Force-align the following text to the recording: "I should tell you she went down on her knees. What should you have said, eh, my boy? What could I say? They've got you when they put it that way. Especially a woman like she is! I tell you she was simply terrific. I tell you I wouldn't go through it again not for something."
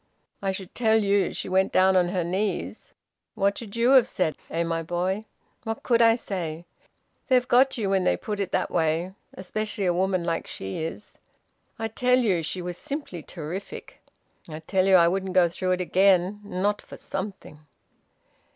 "I 0.41 0.51
should 0.51 0.73
tell 0.73 0.97
you 0.97 1.31
she 1.31 1.47
went 1.47 1.71
down 1.71 1.95
on 1.95 2.09
her 2.09 2.23
knees. 2.23 2.95
What 3.35 3.55
should 3.55 3.75
you 3.75 3.91
have 3.91 4.07
said, 4.07 4.35
eh, 4.49 4.63
my 4.63 4.81
boy? 4.81 5.25
What 5.61 5.83
could 5.83 6.01
I 6.01 6.15
say? 6.15 6.65
They've 7.27 7.47
got 7.47 7.77
you 7.77 7.91
when 7.91 8.03
they 8.03 8.17
put 8.17 8.39
it 8.39 8.51
that 8.51 8.71
way. 8.71 9.13
Especially 9.35 9.85
a 9.85 9.93
woman 9.93 10.23
like 10.23 10.47
she 10.47 10.83
is! 10.83 11.19
I 11.77 11.87
tell 11.87 12.17
you 12.17 12.41
she 12.41 12.63
was 12.63 12.77
simply 12.77 13.21
terrific. 13.21 14.01
I 14.49 14.57
tell 14.61 14.87
you 14.87 14.95
I 14.95 15.07
wouldn't 15.07 15.33
go 15.35 15.47
through 15.47 15.73
it 15.73 15.81
again 15.81 16.41
not 16.43 16.81
for 16.81 16.97
something." 16.97 17.59